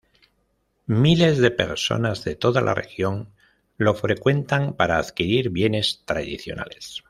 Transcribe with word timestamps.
Miles 0.87 1.37
de 1.37 1.51
personas 1.51 2.23
de 2.23 2.35
toda 2.35 2.59
la 2.61 2.73
región 2.73 3.35
lo 3.77 3.93
frecuentan 3.93 4.73
para 4.75 4.97
adquirir 4.97 5.51
bienes 5.51 6.01
tradicionales. 6.05 6.99